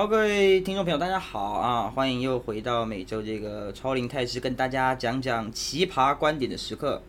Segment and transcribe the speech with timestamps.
[0.00, 1.90] 好，各位听众朋友，大家好啊！
[1.90, 7.02] 欢迎又回到每周这个超龄态师跟大家讲讲奇葩观点的时刻。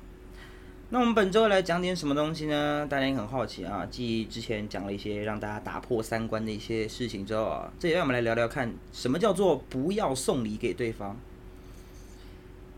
[0.89, 2.85] 那我们本周来讲点什么东西呢？
[2.89, 3.87] 大家也很好奇啊。
[3.89, 11.15] 继之前讲了一些让大家打破三观的一些事情之后啊，这也让我们来聊聊看，什么叫做不要送礼给对方？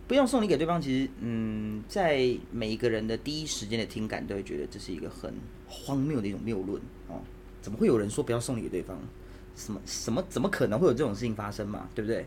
[0.07, 5.33] 不要送礼给对方，其实嗯，在每一个人的第一时间的听感都会觉得这是一个很
[5.67, 7.19] 荒谬的一种谬论哦。
[7.63, 8.95] 怎么会有人说不要送礼给对方？
[9.55, 11.87] 什么什么怎么可能会有这种事情发生嘛？
[11.93, 12.25] 对不对？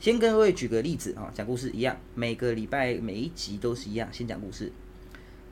[0.00, 4.72] 先跟各位举个例子啊，讲故事一样，每个礼拜每一集都是一样，先讲故事。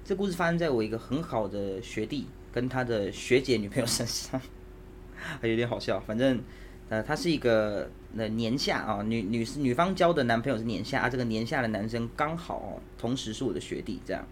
[0.05, 4.41] 这故事发生在我一个很好的学弟跟他的学姐女朋友身上，
[5.41, 6.01] 还有点好笑。
[6.01, 6.41] 反正
[6.89, 14.27] 呃，他是一个呃年下啊，女女女方交的男朋友是年下啊，这个年下的男生刚好同时是我的学弟，这样。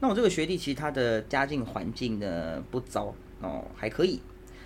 [0.00, 4.20] 那我这个学弟其实他的家境环境呢不糟哦，还可以。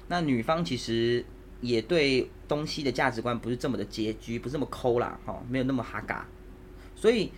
[0.09, 1.25] 那女方其实
[1.61, 6.29] 也对东西的价值观不是这么的拮据，不是这么抠啦，哈，没有那么哈嘎，
[6.95, 7.33] 所以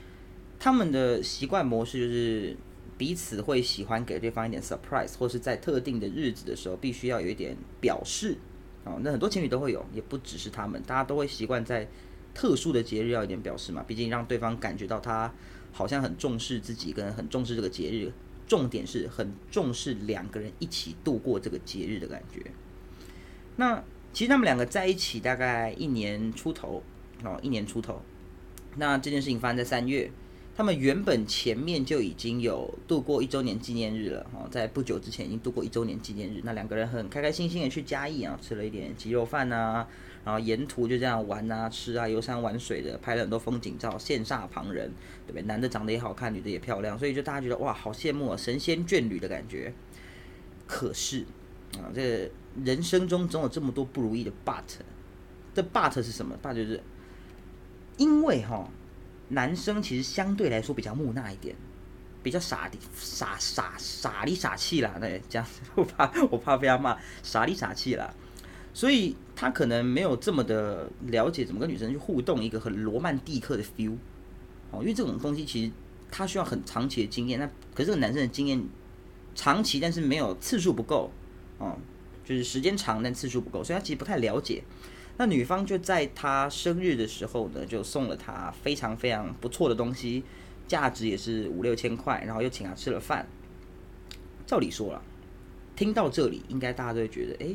[0.58, 2.56] 他们的习惯模式就是
[2.98, 8.36] 彼此会喜欢给对方一点 surprise，或是在特定的日子的时候必须要有一点表示，
[8.84, 11.88] 哦，那很多情侣都会有，也不只是他们，大家都会习惯在
[12.34, 15.32] 特殊的节日要一点表示嘛，毕竟让对方感觉到他
[15.72, 18.12] 好像很重视自己，跟很重视这个节日。
[18.48, 22.50] 重点是很重视两个人一起度过这个节日的感觉。
[23.56, 26.82] 那其实他们两个在一起大概一年出头
[27.22, 28.02] 哦，一年出头。
[28.76, 30.10] 那这件事情发生在三月，
[30.58, 36.40] 他们原本前面就已经有度过一周年纪念日了哦，在不久之前已经度过一周年纪念日。
[36.42, 39.86] 那两个人很开开心心的去嘉义啊，吃了一点鸡肉饭呐。
[40.24, 44.90] 然后沿途就这样玩啊、吃啊、游山玩水的，拍了很多风景照，羡煞旁人，
[45.28, 45.42] 对不对？
[45.42, 49.72] 男的长得也好看，女的也漂亮，所以就大家觉得哇，好羡慕啊，神仙眷侣的感觉。
[50.66, 51.24] 可是
[51.74, 52.28] 啊，这
[52.64, 54.64] 人生中总有这么多不如意的 but，
[55.54, 56.82] 这 but 是什么？but 就是
[57.96, 58.68] 因为哈，
[59.28, 61.54] 男生其实相对来说比较木讷一点，
[62.22, 65.46] 比较傻的傻傻傻里傻气啦，对，这样
[65.76, 68.12] 我怕我怕被他骂傻里傻气啦。
[68.74, 73.96] 所以他可能没有这么的了解怎么跟女生去互动，一个很罗曼蒂克的 feel
[74.70, 75.72] 哦，因为这种东西其实
[76.10, 77.40] 他需要很长期的经验。
[77.40, 78.62] 那可是这个男生的经验
[79.34, 81.10] 长期，但是没有次数不够
[81.58, 81.76] 哦，
[82.24, 84.62] 就是时间长但次数不够，所以他其实不太了解。
[85.18, 90.24] 那女方就在他生日的时候呢，就送了他非常非常不错的东西，
[90.66, 93.26] 价值也是五六千块，然后又请他吃了饭。
[94.46, 95.02] 照理说了，
[95.76, 97.54] 听到这里，应该大家都会觉得，哎。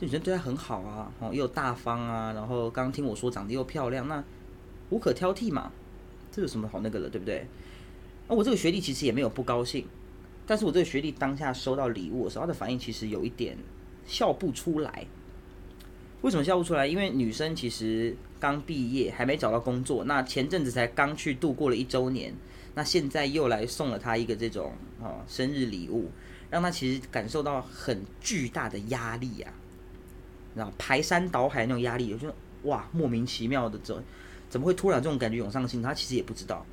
[0.00, 4.24] 女生对他很好啊，哦，又大方啊，然后刚刚听我说长得又漂亮，那
[4.90, 5.70] 无可挑剔嘛，
[6.32, 7.46] 这有什么好那个的，对不对？
[8.26, 9.86] 那我这个学弟其实也没有不高兴，
[10.44, 13.56] 但是我这个学弟当下收到礼物的时候，他的反应其实有一点
[14.04, 15.06] 笑不出来。
[16.22, 16.86] 为什么笑不出来？
[16.86, 22.32] 因为女生其实刚毕业，还没找到工作，那前阵子才刚去度过了一周年，
[22.74, 24.72] 那现在又来送了他一个这种
[25.02, 26.10] 啊生日礼物，
[26.48, 29.52] 让他其实感受到很巨大的压力呀。
[30.54, 33.96] 然后排山倒海那种压力，我觉得哇，莫名其妙的怎
[34.48, 35.82] 怎么会突然这种感觉涌上心？
[35.82, 36.64] 他其实也不知道，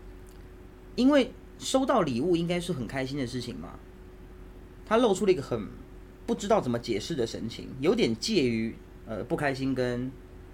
[0.95, 3.79] 因为收到礼物应该是很开心的事情嘛。
[4.85, 5.67] 他露出了一个很
[6.27, 8.75] 不知道怎么解释的神情，有点介于
[9.09, 10.09] 呃不开心跟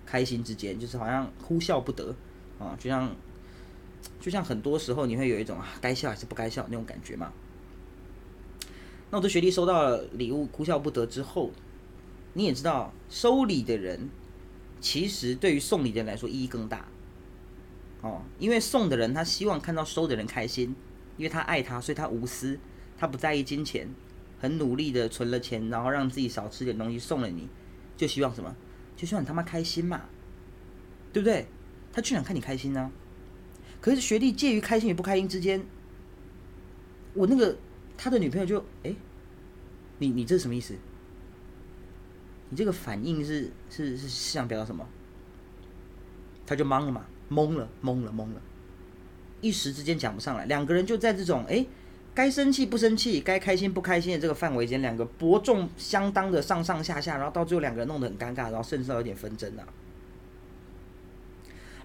[0.05, 2.15] 开心之间，就是好像哭笑不得
[2.57, 3.13] 啊，就像
[4.19, 7.31] 就像很多时候你会有一种啊该笑还是不该笑那种感觉嘛。
[9.11, 11.51] 那我的学弟收到了礼物，哭笑不得之后。
[12.37, 14.09] 你也知道，收礼的人
[14.81, 16.85] 其实对于送礼的人来说意义更大
[18.01, 20.75] 哦，因为送的人他希望看到收的人开心，
[21.15, 22.59] 因为他爱他，所以他无私，
[22.97, 23.87] 他不在意金钱，
[24.37, 27.47] 很努力的存了钱，然后让自己少吃点东西送了你，
[27.97, 28.55] 就希望什么？
[28.95, 30.01] 就希望你他妈开心嘛，
[31.11, 31.45] 对不对？
[31.91, 32.91] 他就想看你开心呢。
[33.81, 35.65] 可是学弟介于开心与不开心之间，
[37.13, 37.57] 我那个
[37.97, 38.95] 他的女朋友就哎，
[39.99, 40.75] 你你这是什么意思？
[42.49, 44.87] 你这个反应是是是想表达什么？
[46.45, 48.41] 他就懵了嘛，懵了，懵了，懵了，
[49.41, 50.45] 一时之间讲不上来。
[50.45, 51.65] 两个人就在这种哎，
[52.15, 59.67] 该生气不生气，该开心不开心的这个范围间，两个伯仲相当的上上下下，然后到最后两个人弄得很尴尬，然后甚至到有点纷争了。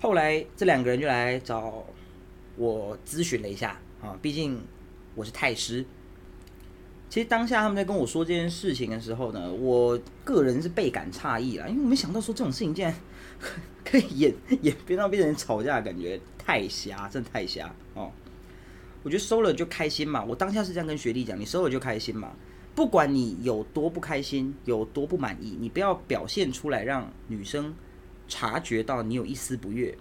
[0.00, 1.84] 后来这两个人就来找
[2.56, 4.62] 我咨询了一下啊，毕竟
[5.14, 5.84] 我是太师。
[7.08, 12.94] 其实当下他们在跟我说这件事情的时候呢，我个人是倍感诧异啦，因为我没想到说这种事情竟然
[13.84, 18.12] 可以演 演变到变成吵架，感觉太瞎，真的太瞎哦。
[19.02, 22.32] 我觉得收了就开心嘛，我当下是这样跟学弟讲，你收了就开心嘛，
[22.74, 27.74] 不管你有多不开心，有多不满意，你不要表现出来，让女生
[28.28, 29.96] 察觉到你有一丝不悦。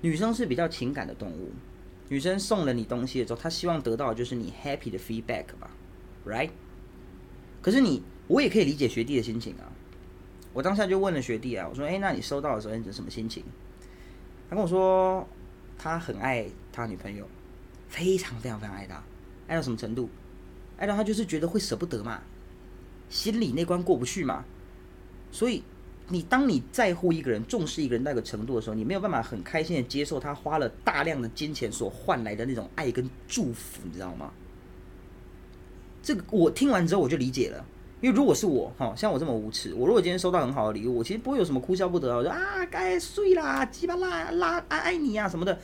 [0.00, 1.50] 女生是比较情感的动物，
[2.08, 5.70] 女生送了你东西的时候，她希望得到的就是你 happy 的 feedback 吧
[6.24, 6.50] ，right？
[7.60, 9.66] 可是你，我也可以理解学弟的心情啊。
[10.54, 13.42] 我当下就问了学弟啊，我说：“哎，那你收到的时候你是什么心情？”
[14.48, 15.26] 他跟我说，
[15.76, 17.28] 他很爱他女朋友，
[17.88, 19.02] 非常非常非常爱他，
[19.46, 20.08] 爱到什么程度？
[20.76, 22.20] 爱到他就是觉得会舍不得嘛，
[23.08, 24.44] 心里那关过不去嘛。
[25.32, 25.62] 所以，
[26.08, 34.30] 你当你在乎一个人、重视一个人那个程度的时候，你没有办法很开心的接受他花了大量的金钱所换来的那种爱跟祝福，你知道吗？
[36.02, 37.64] 这个我听完之后我就理解了。
[38.00, 45.58] 因为如果是我，哈，像我这么无耻，我如果今天收到很好的礼物，我其实不会有什么哭笑不得，我说啊，该睡啦，鸡巴啦啦，爱爱你啊什么的，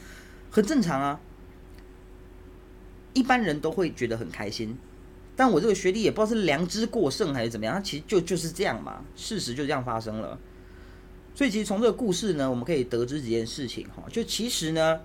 [0.51, 1.21] 很正常啊。
[3.15, 4.77] 一般人都会觉得很开心，
[5.35, 10.39] 但我这个学弟也不知道是良知过剩还是怎么样，他其实就就是这样嘛，事实就这样发生了。
[11.35, 15.01] 所以其实从这个故事呢，我们可以得知几件事情，哈，就其实呢，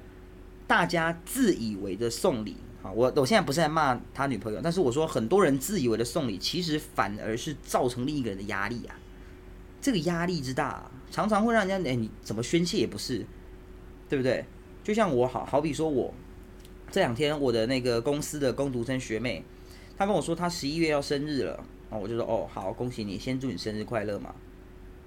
[0.67, 2.57] 大家自以为的送礼。
[2.81, 8.95] 哈，我我现在不是在骂他女朋友，但是我说很多人自以为的送礼，其实反而是造成另一个人的压力啊。
[9.81, 13.25] 这个压力之大，常常会让人家哎，你怎么宣泄也不是，
[14.07, 14.45] 对不对？
[14.81, 16.13] 就像我好好比说我
[16.91, 19.43] 这两天我的那个公司的工读生学妹，
[19.97, 21.55] 她跟我说她十一月要生日了，
[21.89, 24.33] 然后我就说哦好，恭喜你，先祝你生日快乐嘛。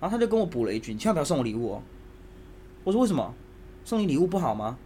[0.01, 1.83] 然后她就跟我补了一句，你千万不要送我礼物哦。
[2.85, 3.35] 我说为什么？
[3.85, 4.79] 送你礼物不好吗？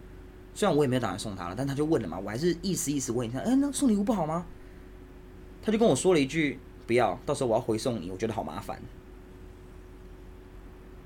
[0.55, 4.45] 虽然我也没有打算送她了，但她就问了嘛，我还是意思意思问一下，哎，那送礼物不好吗？
[5.61, 6.57] 她就跟我说了一句，
[6.87, 8.81] 不要，到时候我要回送你，我觉得好麻烦。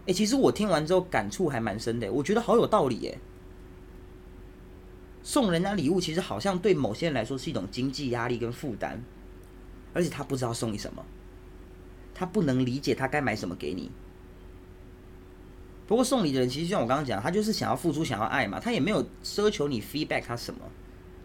[0.07, 3.17] 哎，其实我听完之后感触还蛮深的，我觉得好有道理耶。
[5.23, 9.00] 送人家礼物其实好像对某些人来说是一种经济压力跟负担，
[9.94, 11.06] 而且他不知道送你什么，
[12.13, 13.91] 他不能理解他该买什么给你。
[15.88, 20.62] 不过送礼的人其实像我刚刚讲，他就是想要付出，想要爱嘛，他也没有奢求你 feedback 他什么，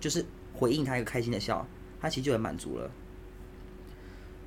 [0.01, 1.67] 就是回应他一个开心的笑，
[2.01, 2.91] 他其实就很满足了。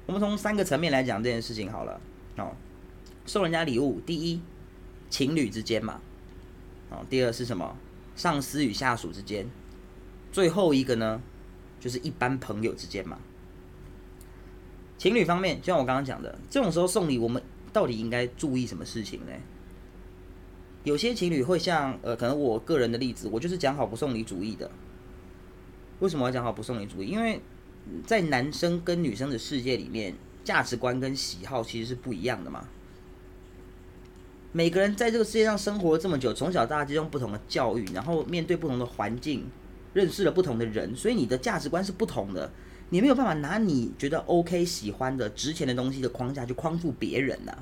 [0.06, 2.02] 我们从三个层面来讲这件事情好了，
[2.38, 2.52] 哦，
[3.26, 4.42] 送人家礼物，第一，
[5.10, 6.02] 情侣之间嘛，
[6.90, 7.78] 哦，第二是什么？
[8.20, 9.50] 上司与下属之间，
[10.30, 11.22] 最后一个呢，
[11.80, 13.18] 就是一般朋友之间嘛。
[14.98, 19.32] 情侣方面，就像我刚刚讲的，这种时候送礼，我们到底应该注意什么事情呢？
[20.84, 24.70] 有些情侣会像呃，可能我个人的例子，我就是讲好不送礼主义的。
[26.00, 27.08] 为什么要讲好不送礼主义？
[27.08, 27.40] 因为
[28.06, 30.14] 在男生跟女生的世界里面，
[30.44, 32.68] 价值观跟喜好其实是不一样的嘛。
[34.52, 39.46] 每个人在这个世界上生活了这么久，从小到大接受不同的教育，然后面对不同的环境，
[39.94, 42.52] 认识了不同的人，所以你的价值观是不同的。
[42.90, 47.58] 你没有办法拿你觉得 OK、喜欢的、值钱的东西的框架去框住别人呐。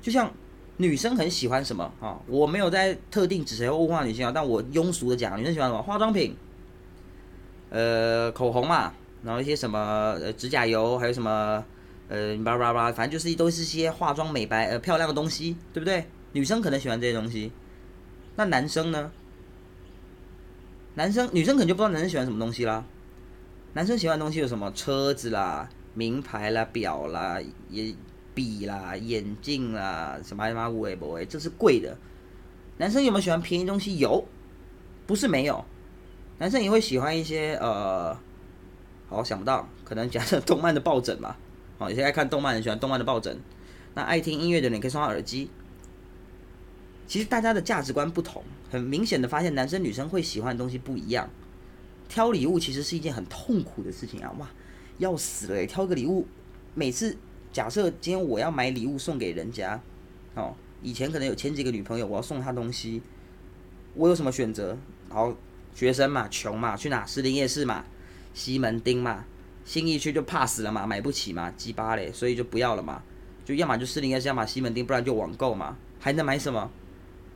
[0.00, 0.32] 就像。
[0.78, 2.20] 女生很喜欢什么啊？
[2.26, 5.80] 我没有在特定指谁物化女性啊，但我庸俗的讲，女生喜欢什么？
[5.80, 6.36] 化妆品，
[7.70, 8.92] 呃，口红嘛，
[9.24, 9.78] 然后一些什么
[10.20, 11.64] 呃指甲油，还有什么
[12.08, 16.06] 呃叭叭叭，反正就是都是些化妆美白呃漂亮的东西，对不对？
[16.32, 17.52] 女生可能喜欢这些东西，
[18.36, 19.10] 那男生呢？
[20.94, 22.84] 男生女生可能就不知道男生喜欢什么东西啦。
[23.74, 24.70] 男生喜欢的东西有什么？
[24.72, 27.38] 车子啦，名牌啦，表啦，
[27.70, 27.94] 也。
[28.36, 31.96] 笔啦，眼镜啦，什么什么五 A 不 A，这是贵的。
[32.76, 33.96] 男生有没有喜欢便宜东西？
[33.96, 34.22] 有，
[35.06, 35.64] 不是没有。
[36.36, 38.14] 男生也会喜欢一些呃，
[39.08, 41.38] 好想不到，可能假设动漫的抱枕吧。
[41.78, 43.38] 好，有些爱看动漫的喜欢动漫的抱枕。
[43.94, 45.50] 那爱听音乐的人可以送他耳机。
[47.06, 51.28] 其实大家的价值观不同，很明显的发现男生女生会喜欢的东西不一样。
[52.08, 54.32] 挑礼物其实是一件很痛苦的事情啊！
[54.38, 54.48] 哇，
[54.98, 55.66] 要死了！
[55.66, 56.26] 挑个礼物，
[56.74, 57.16] 每次。
[57.52, 59.80] 假设今天我要买礼物送给人家，
[60.34, 63.00] 哦，以前可能有前几个女朋友，我要送她东西，
[63.94, 64.76] 我有什么选择？
[65.08, 65.34] 好，
[65.74, 67.06] 学生嘛，穷嘛，去哪？
[67.06, 67.86] 士林夜市嘛，
[68.34, 69.24] 西门町嘛，
[69.66, 73.02] 新一区就怕死了嘛，买不起嘛，鸡巴嘞，所以就不要了嘛，
[73.44, 76.70] 就要么就士林夜市，要么西门町，不然就网购嘛，还能买什么？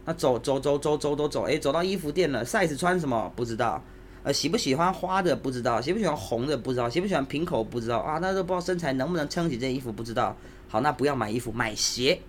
[0.06, 3.30] 那走走走走走都走，哎，走到衣服店了，size 穿什么？
[3.36, 3.82] 不知道。
[4.22, 10.36] 呃，喜不喜欢花的不知道，喜不喜欢红的不知道，喜不喜欢平口不知道啊，那都不知道身材能不能撑起这件衣服不知道。
[10.68, 12.20] 好，那不要买衣服，买鞋。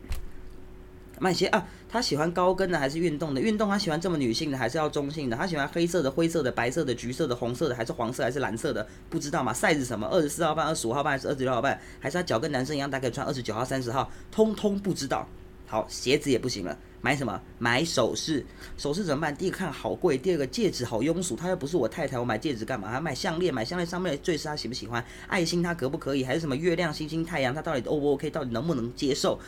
[1.22, 3.40] 买鞋啊，他喜欢高跟的还是运动的？
[3.40, 5.38] 运动他喜欢这么女性的还是要中性的？
[5.38, 8.88] 他喜欢黑色的、灰色的、白色的、橘色的、红色的还是黄色还是蓝色的？
[9.08, 10.08] 不知道嘛？size 什么？
[10.08, 11.80] 二十四号半、二十五号半还是二十六号半？
[12.00, 14.12] 还是他脚跟男生一样大概穿二十九号、三十号？
[14.32, 15.28] 通通不知道。
[15.68, 17.40] 好，鞋子也不行了，买什么？
[17.60, 18.44] 买首饰。
[18.76, 19.38] 首饰怎么办？
[19.38, 21.36] 第一个看好贵，第二个戒指好庸俗。
[21.36, 22.90] 她又不是我太太，我买戒指干嘛？
[22.90, 23.54] 还买项链？
[23.54, 25.06] 买项链上面的坠饰她喜不喜欢？
[25.28, 26.26] 爱心她可不可以？
[26.26, 27.54] 还是什么月亮、星星、太阳？
[27.54, 28.28] 她到底 O 不 OK？
[28.32, 29.40] 到底能不能接受？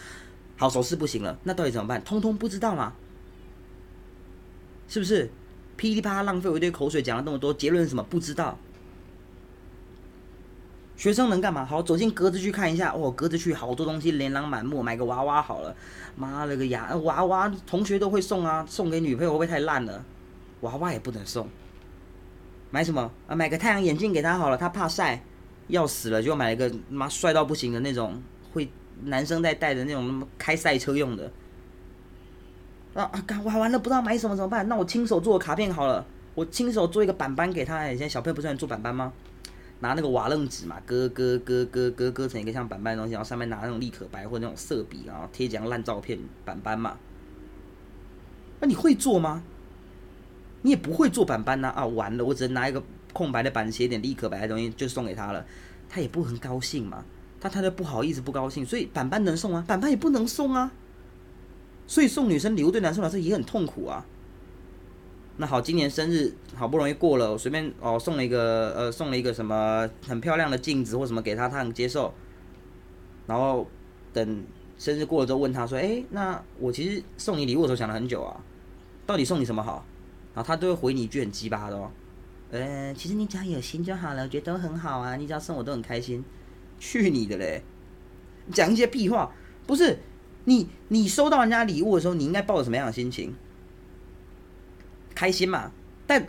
[0.58, 2.04] 好，首饰不行了，那到底怎么办？
[2.04, 2.94] 通通不知道吗？
[4.88, 5.30] 是不是？
[5.76, 8.04] 噼里啪啦浪费我一堆口水，讲了那么多，结论是什么？
[8.04, 8.58] 不知道。
[10.96, 11.66] 学生能干嘛？
[11.66, 12.94] 好，走进格子去看一下。
[12.94, 14.84] 哦，格子去好多东西，琳琅满目。
[14.84, 15.76] 买个娃娃好了。
[16.16, 20.06] 妈了个呀，娃娃同学都会送啊，送给女朋友会不会太烂了？
[20.62, 21.50] 娃娃也不能送。
[22.70, 23.36] 买什么啊？
[23.36, 25.24] 买个太阳眼镜给他好了，他怕晒，
[25.68, 28.22] 要死了就买一个妈帅到不行的那种，
[29.06, 31.32] 男生在戴的那种开赛车用的。
[32.94, 33.24] 啊啊！
[33.26, 34.68] 干玩完了不知道买什么怎么办？
[34.70, 37.90] 那我亲手做卡片好了，我亲手做一个板板给他。
[37.92, 39.12] 以前小朋友不是很做板板吗？
[39.80, 46.96] 拿那个瓦楞纸嘛，割割割割割割成一个像板板的东西，然后上面拿那种立可白或者那种色笔，然后贴几张烂照片板板嘛。
[48.60, 49.44] 那你会做吗？
[50.62, 51.86] 你也不会做板板呐啊！
[51.86, 52.82] 完了，我只能拿一个
[53.12, 55.46] 空白的板写点立可白的东西就送给他了，
[55.90, 57.04] 他也不很高兴嘛。
[57.44, 59.66] 他他就不好意思不高兴，所以板板能送吗？
[59.68, 60.72] 板板也不能送啊。
[61.86, 64.06] 所以送女生礼物对男生来说也很痛苦啊。
[65.36, 72.14] 那好，今年生日好不容易过了，我随便哦送了一个呃送了一个什么很漂亮的镜子或什么给他，他很接受。
[73.28, 73.68] 然后
[74.14, 74.46] 等
[74.78, 78.40] 生日过了之后问他说：“哎，那我其实送你礼物的时候想了很久啊，
[79.06, 79.86] 到底送你什么好？”
[80.34, 81.92] 然后他都会回你一句很鸡巴的哦，
[82.52, 86.24] 呃，其实你只要有心就好了，我觉得都很好啊，你只要送我都很开心。
[86.80, 87.64] 去你的嘞！
[88.52, 89.32] 讲一些屁话，
[89.66, 90.00] 不是
[90.46, 93.34] 你你收到人家礼物的时候，你应该抱着什么样的心情？
[95.16, 95.72] 开心嘛，
[96.06, 96.28] 但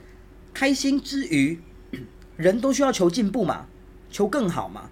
[0.52, 1.58] 开心之余，
[2.36, 3.66] 人都需要求进步嘛，
[4.10, 4.90] 求更好嘛。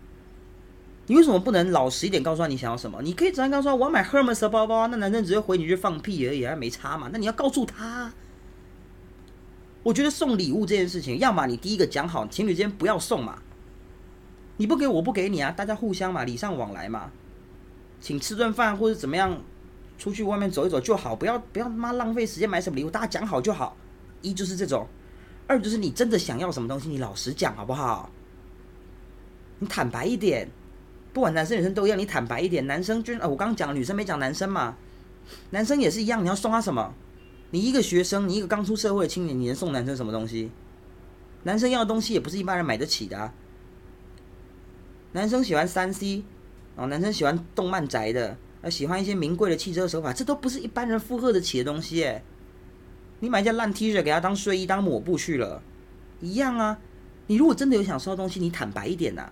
[1.07, 3.03] 你为什么不能老实一点告诉他你想要什么？
[3.03, 7.11] 你可以直接告诉他我要买 Hermes 的包包，那男生只会回你去放屁而已，还没差嘛。
[7.13, 8.13] 那你要告诉他，
[9.83, 13.43] 我觉得送礼物这件事情，要么你第一个讲好，情侣之间不要送嘛。
[14.57, 17.11] 你不给我不给你啊，大家互相嘛，礼尚往来嘛。
[18.01, 19.41] 请吃顿饭或者怎么样，
[19.99, 23.77] 出去外面走一走就好，不要不要他妈浪费时间买什么礼物，大家讲好就好。
[24.21, 24.87] 一就是这种，
[25.47, 28.11] 二就是你真的想要什么东西，你老实讲好不好？
[29.59, 30.49] 你坦白一点，
[31.13, 32.67] 不管男生女生都一样，你坦白一点。
[32.67, 34.77] 男生就呃，我刚刚讲女生没讲男生嘛，
[35.51, 36.93] 男生也是一样，你要送他什么？
[37.51, 40.51] 你一个学生，你一个刚出社会的青年，你能送男生什么东西？
[41.45, 43.33] 男生要的东西也不是一般人买得起的。
[45.13, 46.25] 男生喜欢三 C，
[46.77, 52.23] 哦，男生喜欢动漫宅的，呃，喜欢一些名贵的汽车手法，这都不是一般人负荷得起的东西，哎。
[53.21, 55.63] 你买件烂 T 恤给他当睡衣当抹布去了，
[56.21, 56.79] 一样啊。
[57.29, 59.31] 你如果真的有想收的东西，你坦白一点呐，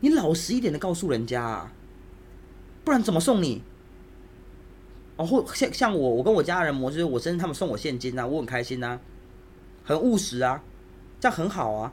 [0.00, 1.72] 你老实一点的告诉人家啊，
[2.82, 3.62] 不然怎么送你？
[5.16, 8.98] 哦，或像像我，我跟我家人模式，我生日他们送我现金啊，我很开心啊，
[9.84, 10.62] 很务实啊，
[11.20, 11.92] 这样很好啊。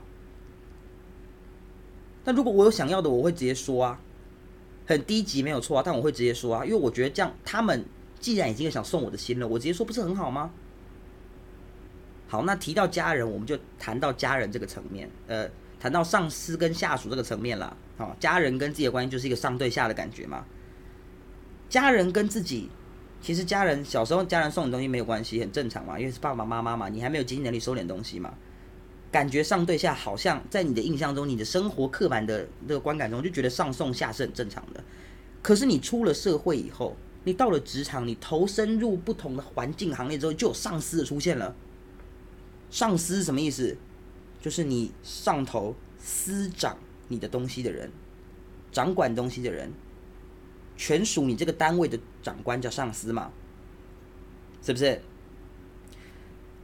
[2.24, 4.00] 但如果我有想要的，我会直接说啊，
[4.86, 7.84] 很低级没有错啊，但我会直接说啊，因为我觉得这样他们
[8.18, 10.50] 既然已经想送我的心了，我直接说不是很好吗？
[12.28, 15.48] 好，那提到家人，我们就谈到家人这个层面，呃，
[15.80, 17.76] 谈到上司跟下属这个层面了。
[17.96, 20.44] 好，家人跟自己的关系就是一个上对下的感觉嘛。
[21.68, 22.68] 家人跟自己，
[23.20, 28.34] 其实家人小时候家人送你东西没有关系，很正常嘛，因为是爸爸妈妈嘛，你还没有经济能力收点东西嘛。
[29.10, 34.82] 感觉上对下好像在你的印象中，你的生活刻板的这个观感中，就觉得上送下是很正常的。
[35.42, 41.54] 可是你出了社会以后，你到了职场，你投身入不同的环境行列之后，就有上司的出现了。
[42.70, 43.76] 上司什么意思？
[44.40, 47.90] 就是你上头司掌你的东西的人，
[48.70, 49.72] 掌管东西的人，
[50.76, 53.32] 全属你这个单位的长官叫上司嘛？
[54.62, 55.02] 是不是？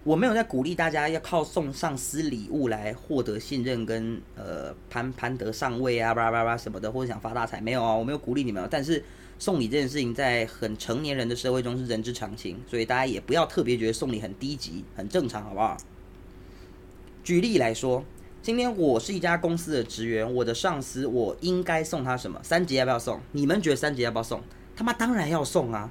[0.07, 8.69] 我没有在鼓励大家要靠送上司礼物来获得信任跟呃攀攀得上位啊，叭叭叭什么的，或者想发大财，没有啊，我没有鼓励你们。
[8.71, 9.03] 但是
[9.37, 15.77] 送礼这件事情在很成年人的社会中是人之常情，所以大家也不要特别觉得送礼很低级，很正常，好不好？
[17.25, 18.05] 举例来说，
[18.41, 22.39] 今天我是一家公司的职员，我的上司，我应该送他什么？
[22.45, 23.21] 三节要不要送？
[23.33, 24.41] 你们觉得三节要不要送？
[24.77, 25.91] 他妈当然要送啊！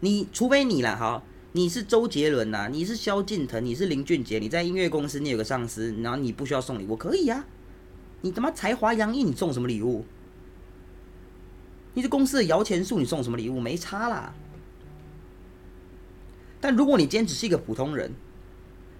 [0.00, 1.22] 你除非你了，好，
[1.56, 7.46] 你是周杰伦呐，你是萧敬腾，你是林俊杰，你在音乐公司，你有个上司，然后你不需要送礼物，可以呀。
[8.20, 10.04] 你他妈才华洋溢，你送什么礼物？
[11.94, 13.58] 你是公司的摇钱树，你送什么礼物？
[13.58, 14.34] 没差啦。
[16.60, 18.12] 但如果你今天只是一个普通人，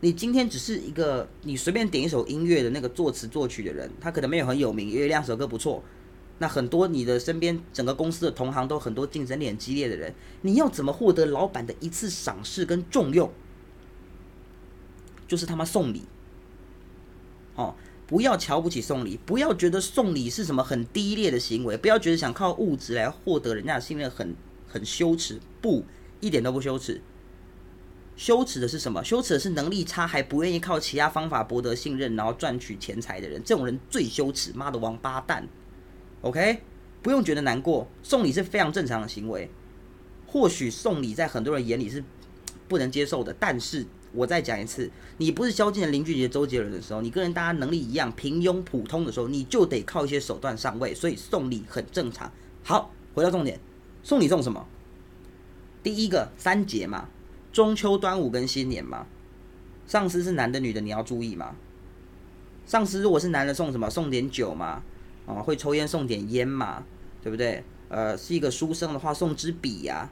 [0.00, 5.84] 你今天只是一个你随便点一首音乐的那个作词作曲的人，他可能没有很有名，因为两首歌不错，
[6.38, 13.32] 那很多你的身边整个公司的同行都很多竞争力很激烈的人，你要怎么获得老板的一次赏识跟重用？
[15.26, 16.02] 就是他妈送礼，
[17.56, 17.74] 哦，
[18.06, 24.36] 不要瞧不起送礼，不要觉得送礼是什么很低劣的行为，不要觉得想靠物质来获得人家的信任很
[24.68, 25.84] 很羞耻，不，
[26.20, 27.00] 一点都不羞耻。
[28.14, 29.02] 羞耻的是什么？
[29.02, 35.48] 羞耻的是能力差还不愿意靠其他方法博得信任，然后赚取钱财的人，这种人最羞耻，妈的王八蛋。
[36.26, 36.58] OK，
[37.02, 39.48] 不用觉得难过，送礼是非常正常的行为。
[40.26, 42.02] 或许送礼在很多人眼里是
[42.66, 52.32] 不能接受的，但是我再讲一次，你不是萧敬腾、林俊杰、周杰伦的时候，你跟人大家能力一样平庸普通的时候，你就得靠一些手段上位，所以送礼很正常。
[52.64, 53.60] 好，回到重点，
[54.02, 54.66] 送礼送什么？
[55.84, 57.08] 第一个三节嘛。
[57.52, 59.06] 中秋、端午跟新年嘛，
[59.86, 61.54] 上司是男的女的，你要注意嘛。
[62.66, 63.88] 上司如果是男的，送什么？
[63.88, 64.82] 送点酒嘛，
[65.26, 66.84] 啊，会抽烟送点烟嘛，
[67.22, 67.62] 对不对？
[67.88, 70.08] 呃，是一个书生的话，送支笔呀。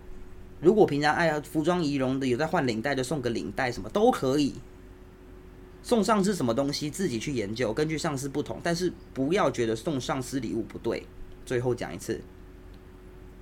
[0.61, 4.55] 如果平常爱服装仪容的，有在换领带的，送个领带什么都可以。
[5.83, 11.07] 送上司什么东西，自己去研究，根据上司不同，但是不要觉得送上司礼物不对。
[11.45, 12.21] 最后讲一次，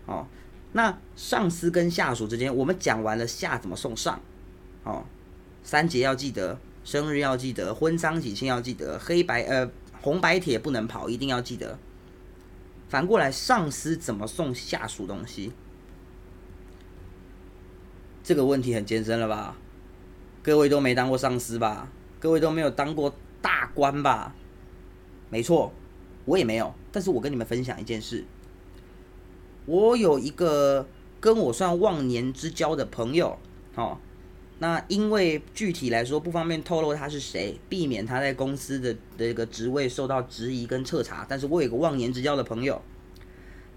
[0.06, 0.26] 哦。
[0.72, 4.18] 那上司跟下属之间，我们讲完了下怎么送上，
[4.84, 5.04] 哦，
[5.62, 9.70] 三节要记得，生日要记得，婚丧喜庆要记得，黑白呃
[10.02, 11.78] 红白帖不能跑，一定要记得。
[12.88, 15.52] 反过来，上司怎么送下属东西？
[18.22, 19.56] 这个问题很艰深了吧？
[20.42, 21.88] 各位都没当过上司吧？
[22.20, 24.34] 各位都没有当过大官吧？
[25.30, 25.72] 没错，
[26.24, 26.74] 我也没有。
[26.90, 28.24] 但是我跟你们分享一件事。
[29.64, 30.86] 我有一个
[31.20, 33.38] 跟我算忘年之交的朋友，
[33.76, 33.98] 哦，
[34.62, 41.26] 那因为具体来说不方便透露他是谁，避免他在公司的这个职位受到质疑跟彻查。
[41.28, 42.80] 但是我有个忘年之交的朋友，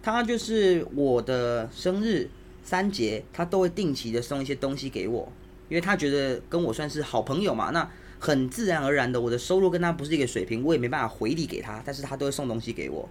[0.04, 2.30] 他就是我的生日
[2.62, 5.28] 三节，他都会定期的送一些东西给我，
[5.70, 13.10] 因为他觉得跟我算是好朋友嘛，那很自然而然的，我的收入跟他不是一个水平，我也没办法回礼给他，但是他都会送东西给我。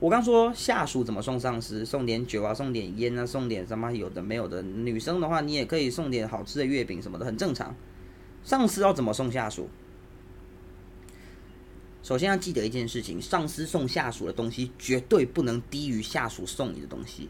[0.00, 4.62] 我刚说下属怎么送上司，送点酒啊，送点烟啊，送点什么有的没有的。
[4.62, 7.74] 女生的话，你也可以送点好吃的月饼什么的，很正常。
[8.44, 9.68] 上司要怎么送下属？
[12.00, 17.28] 首先要记得一件事情：上司送下属的东西绝对不能低于下属送你的东西。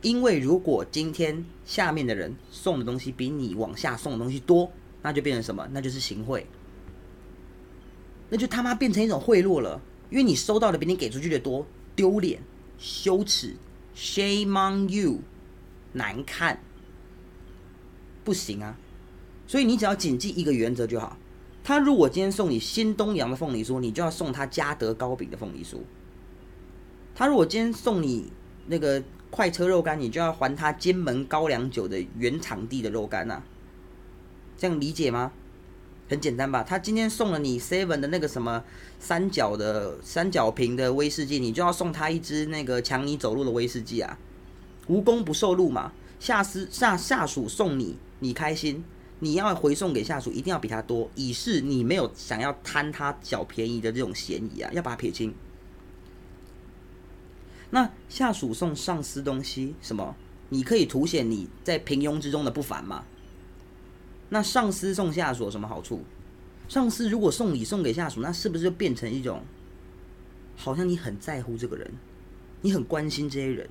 [0.00, 5.68] 因为如果今天下面的人送的东西比你往下送的东西多，那就变成什么？
[5.70, 6.44] 那就是行贿，
[8.28, 9.80] 那就他妈变成一种贿赂了。
[10.12, 12.38] 因为你收到的比你给出去的多，丢脸、
[12.78, 13.56] 羞耻
[13.96, 15.20] ，shame on you，
[15.94, 16.60] 难看，
[18.22, 18.76] 不行啊！
[19.46, 21.16] 所以你只要谨记一个原则就好。
[21.64, 25.78] 他如果今天送你新东阳的凤梨酥，你就要送他嘉德糕饼的凤梨酥。
[27.14, 28.30] 他如果今天送你
[28.66, 33.42] 那个快车肉干，你就要还他金门高粱酒的原产地的肉干呐。
[34.58, 35.32] 这样理解吗？
[36.12, 36.62] 很简单吧？
[36.62, 38.62] 他今天送了你 Seven 的那个什么
[39.00, 44.18] 三角的三角瓶的威士忌，你就要送他一支那个抢你走路的威士忌啊！
[44.88, 45.90] 无功不受禄嘛。
[46.20, 48.84] 下司下下属送你，你开心，
[49.20, 55.34] 你要回送给下属，一定要比他多，以示你没有想要贪他小便宜的这种嫌疑啊，要把它撇清。
[57.70, 60.14] 那下属送上司东西，什么？
[60.50, 63.02] 你可以凸显你在平庸之中的不凡嘛？
[64.32, 66.02] 那上司送下属有什么好处？
[66.66, 69.42] 上司如果送礼送给下属，那是不是就变成一种，
[70.56, 71.92] 好像你很在乎这个人，
[72.62, 73.68] 你很关心这些人，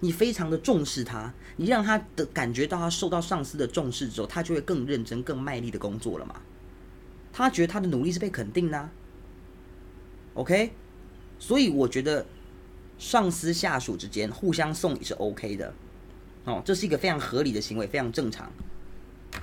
[0.00, 6.34] 你非常的重视他，你让他的感觉到他受到上司的重视之后，他就会更认真、更卖力的工作了嘛？
[7.32, 8.90] 他觉得他的努力是被肯定的
[10.34, 10.72] ，OK？
[11.38, 12.26] 所以我觉得
[12.98, 15.72] 上司下属之间互相送礼是 OK 的，
[16.46, 18.50] 哦，这是一个非常合理的行为，非常正常。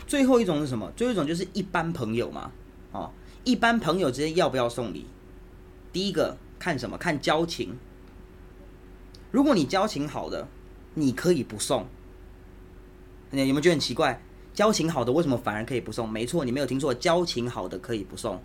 [0.05, 0.91] 最后一种是什么？
[0.95, 2.51] 最后一种就是一般朋友嘛，
[2.91, 3.11] 哦，
[3.43, 5.05] 一般朋友之间要不要送礼？
[5.91, 6.97] 第一个看什么？
[6.97, 7.77] 看交情。
[9.31, 10.47] 如果你交情好的，
[10.93, 11.85] 你可以不送。
[13.31, 14.21] 你有没有觉得很奇怪？
[14.53, 16.09] 交情好的为什么反而可以不送？
[16.09, 18.41] 没错，你没有听错，交情好的可以不送。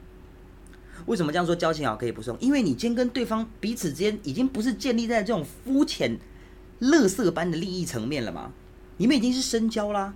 [1.07, 1.55] 为什么这样说？
[1.55, 2.37] 交情好可以不送？
[2.41, 6.19] 因为你今天跟对方彼此之间已经不是建立在这种肤浅、
[6.81, 8.53] 乐色般的利益层面了嘛？
[8.99, 10.15] 你们已经是深交啦。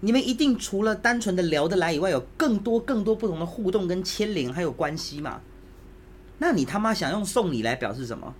[0.00, 5.40] 你们一定除了单纯的聊得来以外，有更多更多不同的互动跟牵连，还有关系嘛？
[6.38, 8.34] 那你他妈想用送礼来表示什么？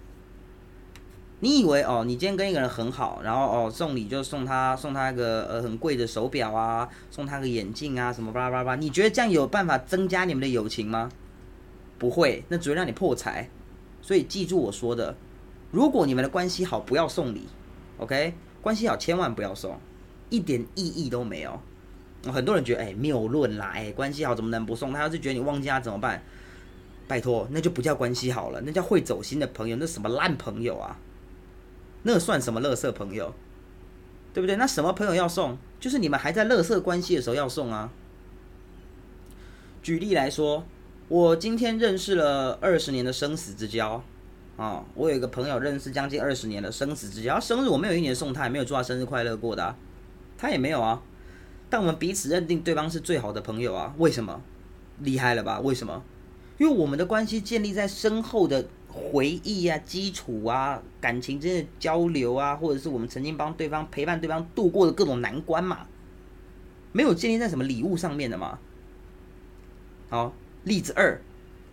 [1.40, 11.10] 你以为哦，你今天跟一个人很好，然后哦送礼就送他送他一个呃很贵的手表啊，送他个眼镜啊什么巴拉巴拉，你觉得这样有办法增加你们的友情吗？
[11.98, 13.48] 不会，那只会让你破财。
[14.00, 15.16] 所以记住我说的，
[15.70, 17.46] 如果你们的关系好，不要送礼
[17.98, 18.34] ，OK？
[18.62, 19.78] 关系好千万不要送，
[20.30, 21.60] 一点意义都没有。
[22.32, 24.92] 很多人觉得哎谬论啦，哎关系好怎么能不送？
[24.92, 26.22] 他要是觉得你忘记他怎么办？
[27.08, 30.98] 拜托，那就不叫关系好了，那叫会走心的朋友，那什么烂朋友啊？
[32.02, 33.32] 那算什么乐色朋友？
[34.34, 34.56] 对不对？
[34.56, 35.56] 那什么朋友要送？
[35.78, 37.92] 就是你们还在乐色关系的时候要送啊。
[39.82, 40.64] 举例来说，
[41.06, 44.02] 我今天认识了二十年的生死之交
[44.56, 49.76] 啊，我有一个朋友认识将近二十年的生死之交，生日我没有一年送他，也没有祝他生日快乐过的，
[50.38, 51.02] 他也没有啊。
[51.68, 53.94] 但我们彼此认定对方是最好的朋友啊？
[53.98, 54.40] 为什么？
[55.00, 55.60] 厉害了吧？
[55.60, 56.02] 为什么？
[56.58, 65.86] 因为我们的关系建立在深厚的回忆啊、基础啊、感情之间的交流啊，或者是我们曾经帮对方陪伴对方度过的各种难关嘛，
[66.92, 68.58] 没有建立在什么礼物上面的嘛。
[70.08, 70.32] 好，
[70.64, 71.20] 例子二，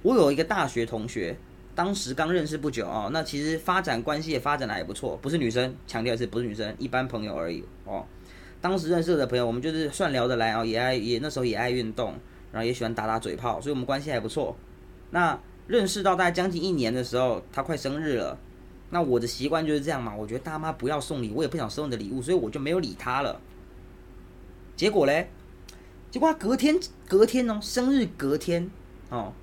[0.01, 1.37] 我有一个大学同学，
[1.75, 8.05] 当时刚认识不久啊，那其实发展关系也发展的还不错，不是女生，强调是不是女生，一般朋友而已哦。
[8.63, 12.13] 当时认识的朋友，我们就是算聊得来啊，也爱也那时候也爱运动，
[12.49, 14.55] 然后也喜欢打打嘴炮，所以我们关系还不错。
[15.11, 18.37] 那认识到大概将近一年的时候，他快生日了。
[18.89, 23.37] 那我的习惯就是这样嘛，我觉得大妈不要送礼，我也不想收你的礼物，所以我就没有理他了。
[24.77, 25.27] 结果嘞，
[26.09, 28.71] 结果他隔天隔天哦，生日隔天
[29.09, 29.33] 哦，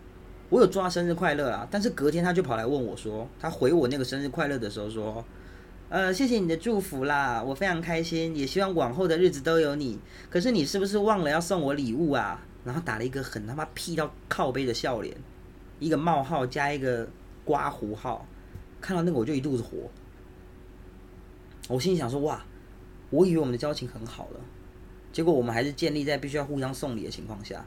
[0.49, 5.23] 我有祝他生日快乐啊，但是隔天他就跑来问我说，他回我那个生日快乐的时候说，
[5.91, 9.99] 呃，谢谢你的祝福啦，我非常开心，也希望往后的日子都有你。
[10.31, 12.41] 可是你是不是忘了要送我礼物啊？
[12.65, 15.17] 然后打了一个很他妈屁到靠背的笑脸。
[15.81, 17.09] 一个冒号加一个
[17.45, 18.25] 刮胡号，
[18.81, 19.91] 看到那个我就一肚子火。
[21.69, 22.45] 我心里想说：哇，
[23.11, 24.41] 我以为我们的交情很好了，
[25.13, 27.65] 结果我们还是建立在必须要互相送礼的情况下。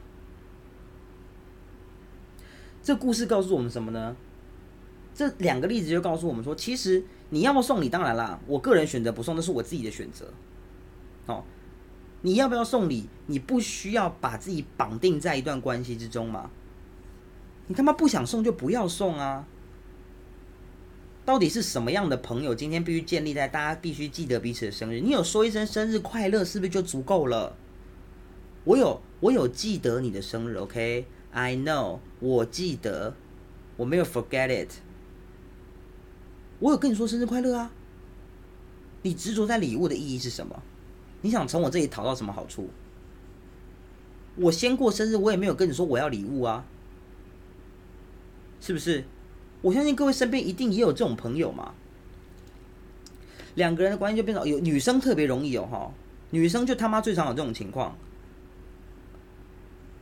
[2.82, 4.16] 这故事告诉我们什么呢？
[5.14, 10.32] 这两个例子就告诉我们说，其实你要不送礼，当然啦，我个人选择不送，那是我自己的选择。
[11.26, 11.42] 哦，
[12.22, 13.08] 你要不要送礼？
[13.26, 16.50] 你不需要把自己绑定在一段关系之中吗？
[17.66, 19.46] 你他妈不想送就不要送啊！
[21.24, 22.54] 到底是什么样的朋友？
[22.54, 25.00] 今天必须建立在大家必须记得彼此的生日。
[25.00, 27.56] 你有说一声生日快乐，是不是就足够了？
[28.64, 33.14] 我有，我有记得你的生日，OK？I know，我记得，
[33.78, 34.70] 我没有 forget it。
[36.64, 37.70] 我有跟你说生日快乐啊！
[39.02, 40.62] 你执着在礼物的意义是什么？
[41.20, 42.70] 你想从我这里讨到什么好处？
[44.36, 46.64] 我先过生日，我也没有跟你说我要礼物啊！
[48.62, 49.04] 是不是？
[49.60, 51.74] 我相信各位身边一定也有这种朋友嘛。
[53.56, 55.92] 两个人的关系就变成有女生特别容易有哈，
[56.30, 57.94] 女生就他妈最常有这种情况。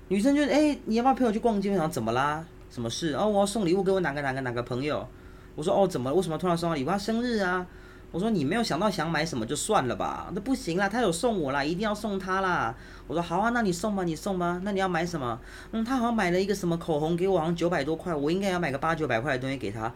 [0.06, 1.72] 女生就哎，你要不要陪我去逛街？
[1.72, 2.46] 然后怎么啦？
[2.70, 3.14] 什么事？
[3.14, 5.08] 哦，我要送礼物给我哪个哪个哪个朋友。
[5.54, 6.12] 我说哦，怎么？
[6.12, 6.86] 为什么突然送到礼物？
[6.86, 7.66] 他生日啊。
[8.10, 12.74] 我说你没有想到想买什么就算了吧，那不行啦，他有送我啦，一定要送他啦。
[13.06, 14.60] 我说好啊，那你送吧，你送吧。
[14.64, 15.40] 那你要买什么？
[15.70, 19.90] 嗯，他好像买了一个什么口红给我，好像九百多块，我应该要买个八九百块的东西给他。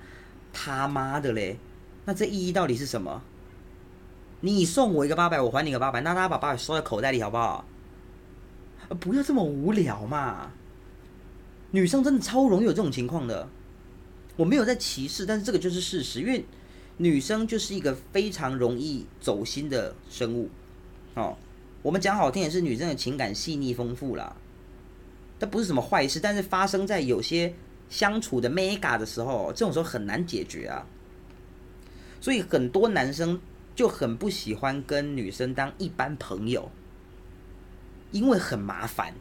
[0.50, 1.58] 他妈的嘞，
[2.06, 3.20] 那这意义到底是什么？
[4.40, 7.66] 你送我一个八百，我还你个八百，那他把八百收在口袋里好不好？
[8.98, 10.50] 不要这么无聊嘛。
[11.72, 13.46] 女生真的超容易有这种情况的，
[14.36, 16.44] 我没有在歧视，但是这个就是事实，因为。
[16.98, 20.48] 女生就是一个非常容易走心的生物，
[21.12, 21.36] 哦，
[21.82, 24.34] 我们讲好听也是女生的情感细腻丰富啦，
[25.38, 27.52] 这不是什么坏事，但是发生在有些
[27.90, 30.86] 相处的 mega 的时候，这种时候很难解决啊，
[32.18, 33.38] 所以很多男生
[33.74, 36.70] 就很不喜欢跟女生当一般朋友，
[38.10, 39.12] 因为很麻烦，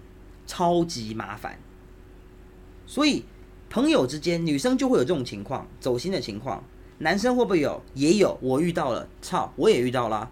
[0.48, 1.60] 超级麻烦，
[2.88, 3.26] 所以
[3.76, 6.64] 朋友之间女生就会有这种情况，走心的情况。
[7.00, 7.84] 男生会不会有？
[7.94, 10.32] 也有，我遇到了，操，我也遇到了，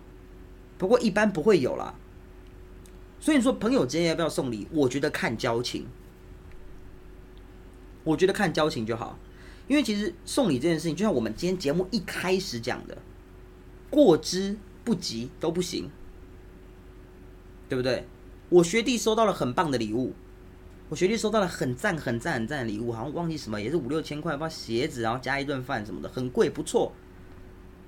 [0.77, 1.93] 不过一般不会有啦。
[3.19, 4.65] 所以说，朋友之间要不要送礼？
[4.71, 5.86] 我觉得看交情，
[8.06, 9.19] 我觉得看交情就好。
[9.67, 12.97] 因为其实送礼这件事情，就像我们今天节目一开始讲的，
[13.89, 15.89] 过之不及都不行，
[17.67, 18.08] 对不对？
[18.47, 20.13] 我学弟收到了很棒的礼物。
[20.93, 26.93] 我学弟收到了很赞、很赞、很赞的礼物，好像忘记什么，也是五六千块，包鞋子，然后加一顿饭什么的，很贵，不错。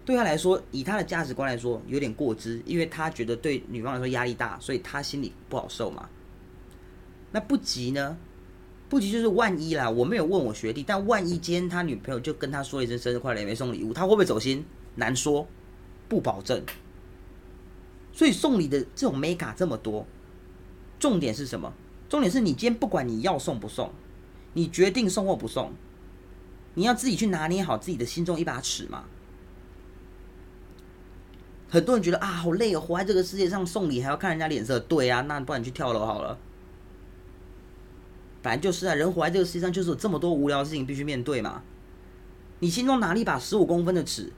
[0.04, 6.10] 对他来说，以他的价值观来说，有点过之，因为他觉得对女方来说压力大，所以他心里不好受嘛。
[7.32, 8.18] 那不急呢？
[8.90, 9.88] 不急就是万一啦。
[9.88, 14.66] 我没有问我学弟，但万一今天他女朋友就跟他说一声生日快乐，也没送礼物，他会不会走心？
[14.96, 15.48] 难说，
[16.10, 16.60] 不保证。
[18.12, 20.08] 所以送礼的这种 mega 这么多，
[20.98, 21.72] 重点是什么？
[22.08, 23.92] 重点是你今天不管你要送不送，
[24.54, 25.74] 你决定送或不送，
[26.76, 29.06] 你要自己去拿捏好自己的心中一把尺嘛。
[31.68, 34.80] 很多人觉得啊，好累哦，活在这个世界上送礼还要看人家脸色。
[34.80, 36.38] 对啊，那不然你去跳楼好了。
[38.44, 41.64] 反正就是啊，人活在这个世界上就是有这么多无聊的事情必须面对嘛。
[42.60, 44.32] 你心中拿了一把十五公分的尺，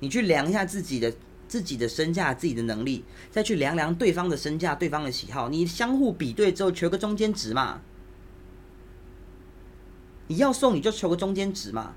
[0.00, 1.14] 你去量一下自己的
[1.48, 7.80] 自己的身价、自己的能力，再去量量对方的身价、对方的喜好，你相互比对之后求个中间值嘛。
[10.28, 11.94] 你要送你就求个中间值嘛，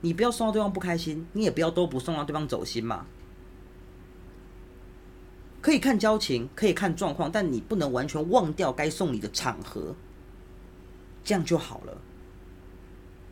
[0.00, 3.06] 你不要送到对方不开心，你也不要都不送到对方走心嘛。
[5.62, 9.94] 可以看交情，可以看状况，但你不能完全忘掉该送礼的场合，
[11.22, 12.00] 这样就好了。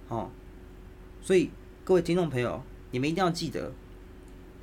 [0.08, 0.30] 哦，
[1.20, 1.50] 所以
[1.84, 3.72] 各位听众朋友，你们一定要记得，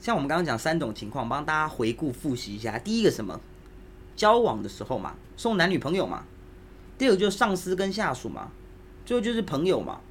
[0.05, 2.77] 像我们刚刚讲三种情况，帮大家回顾复习一下。
[2.77, 3.41] 第一个什么？
[4.15, 6.25] 交往的时候嘛，送男女朋友嘛。
[6.95, 8.51] 第二个就是上司跟下属嘛。
[9.03, 10.01] 最后就是朋友嘛。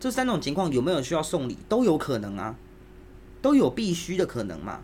[0.00, 1.56] 这三种情况有没有需要送礼？
[1.68, 2.56] 都有可能啊，
[3.40, 4.80] 都有必须的可能嘛。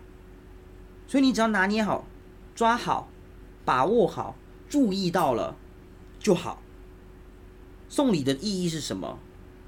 [1.09, 2.05] 所以你只要拿捏好、
[2.55, 3.09] 抓好、
[3.65, 4.37] 把握好、
[4.69, 5.57] 注意到了
[6.19, 6.61] 就好。
[7.89, 9.19] 送礼的意义是什么？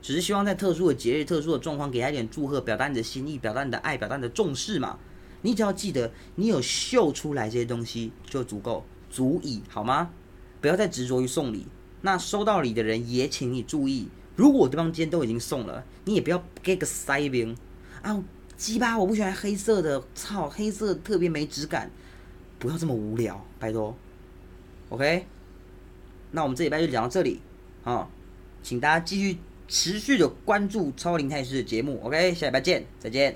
[0.04, 5.00] 只是希望在特殊的节日、特殊的状况，给他一点祝贺，表达你的心意，表达你的爱，表达你的重视嘛。
[5.42, 10.12] 你只要记得，你有秀出来这些东西就足够，足以好吗？
[10.60, 11.66] 不要再执着于送礼。
[12.02, 17.56] 那收到礼的人也请你注意，如果对方今天都已经送了，你也不要 get 个塞边
[18.02, 18.22] 啊。
[18.56, 21.90] 鸡巴，我不喜欢黑色的，操，黑色特别没质感，
[22.60, 23.96] 不要这么无聊，拜托
[24.90, 25.26] ，OK？
[26.32, 27.42] 那我们这礼拜就讲到这里
[27.84, 28.08] 啊，
[28.62, 29.38] 请大家继续
[29.74, 33.36] 持续的关注超龄态势的节目，OK，下礼拜见，再见。